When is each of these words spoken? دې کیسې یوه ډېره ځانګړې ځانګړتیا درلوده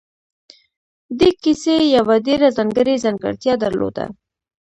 دې 1.19 1.29
کیسې 1.43 1.75
یوه 1.97 2.15
ډېره 2.27 2.47
ځانګړې 2.57 2.95
ځانګړتیا 3.05 3.53
درلوده 3.63 4.05